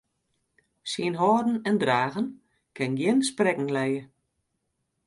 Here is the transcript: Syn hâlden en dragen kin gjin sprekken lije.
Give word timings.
Syn 0.91 1.13
hâlden 1.21 1.57
en 1.69 1.75
dragen 1.83 2.27
kin 2.75 2.91
gjin 2.99 3.19
sprekken 3.29 3.69
lije. 3.75 4.03